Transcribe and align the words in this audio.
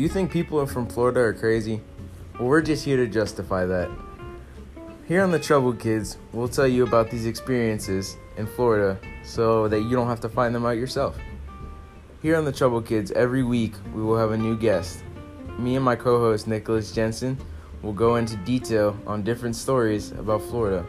You 0.00 0.08
think 0.08 0.30
people 0.30 0.64
from 0.64 0.86
Florida 0.86 1.20
are 1.20 1.34
crazy? 1.34 1.82
Well, 2.38 2.48
we're 2.48 2.62
just 2.62 2.86
here 2.86 2.96
to 2.96 3.06
justify 3.06 3.66
that. 3.66 3.90
Here 5.06 5.22
on 5.22 5.30
the 5.30 5.38
Trouble 5.38 5.74
Kids, 5.74 6.16
we'll 6.32 6.48
tell 6.48 6.66
you 6.66 6.84
about 6.84 7.10
these 7.10 7.26
experiences 7.26 8.16
in 8.38 8.46
Florida 8.46 8.98
so 9.22 9.68
that 9.68 9.80
you 9.80 9.90
don't 9.90 10.06
have 10.06 10.20
to 10.20 10.30
find 10.30 10.54
them 10.54 10.64
out 10.64 10.78
yourself. 10.78 11.18
Here 12.22 12.36
on 12.36 12.46
the 12.46 12.50
Trouble 12.50 12.80
Kids, 12.80 13.10
every 13.10 13.42
week 13.42 13.74
we 13.94 14.00
will 14.02 14.16
have 14.16 14.30
a 14.30 14.38
new 14.38 14.56
guest. 14.56 15.04
Me 15.58 15.76
and 15.76 15.84
my 15.84 15.96
co 15.96 16.18
host, 16.18 16.46
Nicholas 16.46 16.92
Jensen, 16.92 17.36
will 17.82 17.92
go 17.92 18.16
into 18.16 18.36
detail 18.36 18.98
on 19.06 19.22
different 19.22 19.54
stories 19.54 20.12
about 20.12 20.40
Florida. 20.40 20.82